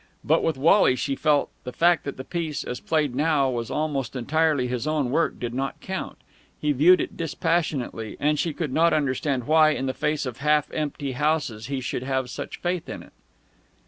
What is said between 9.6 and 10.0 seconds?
in the